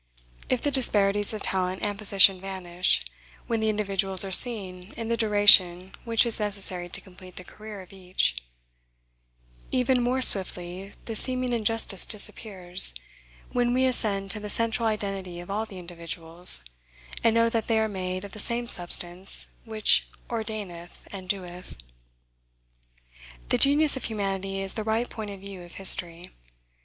If 0.49 0.63
the 0.63 0.71
disparities 0.71 1.31
of 1.31 1.43
talent 1.43 1.83
and 1.83 1.95
position 1.95 2.41
vanish, 2.41 3.05
when 3.45 3.59
the 3.59 3.69
individuals 3.69 4.23
are 4.23 4.31
seen 4.31 4.93
in 4.97 5.09
the 5.09 5.15
duration 5.15 5.93
which 6.05 6.25
is 6.25 6.39
necessary 6.39 6.89
to 6.89 7.01
complete 7.01 7.35
the 7.35 7.43
career 7.43 7.83
of 7.83 7.93
each; 7.93 8.41
even 9.71 10.01
more 10.01 10.19
swiftly 10.23 10.93
the 11.05 11.15
seeming 11.15 11.53
injustice 11.53 12.07
disappears, 12.07 12.95
when 13.51 13.75
we 13.75 13.85
ascend 13.85 14.31
to 14.31 14.39
the 14.39 14.49
central 14.49 14.87
identity 14.89 15.39
of 15.39 15.51
all 15.51 15.67
the 15.67 15.77
individuals, 15.77 16.65
and 17.23 17.35
know 17.35 17.47
that 17.47 17.67
they 17.67 17.77
are 17.79 17.87
made 17.87 18.23
of 18.25 18.31
the 18.31 18.39
same 18.39 18.67
substance 18.67 19.49
which 19.65 20.07
ordaineth 20.31 21.07
and 21.11 21.29
doeth. 21.29 21.77
The 23.49 23.59
genius 23.59 23.95
of 23.95 24.05
humanity 24.05 24.61
is 24.61 24.73
the 24.73 24.83
right 24.83 25.07
point 25.07 25.29
of 25.29 25.41
view 25.41 25.61
of 25.61 25.73
history. 25.75 26.31